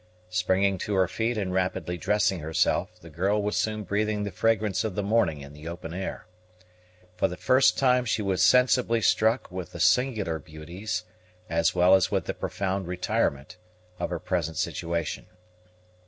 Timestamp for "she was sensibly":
8.05-9.01